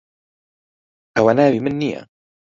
ئەوە 1.15 1.31
ناوی 1.37 1.63
من 1.65 1.73
نییە. 1.81 2.01